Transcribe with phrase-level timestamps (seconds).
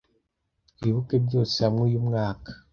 [0.75, 2.51] Twibuke Byose hamwe uyu mwaka?